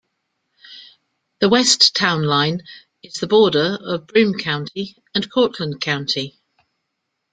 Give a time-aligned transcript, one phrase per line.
[1.41, 2.63] The west town line
[3.03, 6.39] is the border of Broome County and Cortland County.